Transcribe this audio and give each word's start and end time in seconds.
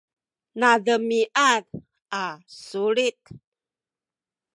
nademiad 0.61 1.65
a 2.23 2.25
sulit 2.65 3.19